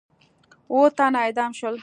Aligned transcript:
اووه 0.71 0.89
تنه 0.97 1.17
اعدام 1.23 1.51
شول. 1.59 1.75